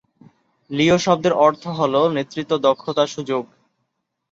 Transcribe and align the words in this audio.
লিও 0.69 0.97
শব্দের 1.05 1.33
অর্থ 1.45 1.63
হল 1.79 1.93
নেতৃত্ব, 2.15 2.51
দক্ষতা, 2.67 3.03
সুযোগ। 3.07 3.43